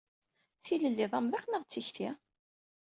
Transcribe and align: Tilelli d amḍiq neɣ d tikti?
Tilelli 0.63 1.05
d 1.11 1.13
amḍiq 1.17 1.45
neɣ 1.47 1.63
d 1.63 1.69
tikti? 1.71 2.09